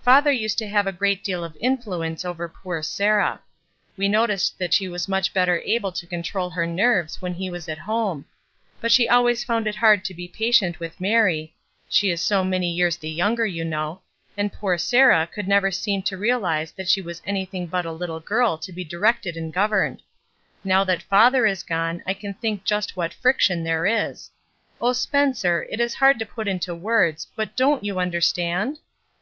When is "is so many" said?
12.10-12.70